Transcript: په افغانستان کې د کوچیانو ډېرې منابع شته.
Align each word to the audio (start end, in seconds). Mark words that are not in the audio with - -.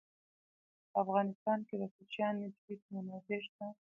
په 0.91 0.95
افغانستان 1.03 1.59
کې 1.67 1.75
د 1.81 1.83
کوچیانو 1.95 2.45
ډېرې 2.65 2.85
منابع 2.93 3.39
شته. 3.47 3.65